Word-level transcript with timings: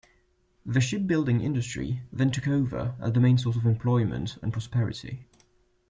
The 0.65 0.81
shipbuilding 0.81 1.41
industry 1.41 2.01
then 2.11 2.31
took 2.31 2.47
over 2.47 2.95
as 2.99 3.13
the 3.13 3.19
main 3.19 3.37
source 3.37 3.55
of 3.55 3.67
employment 3.67 4.35
and 4.41 4.51
prosperity. 4.51 5.27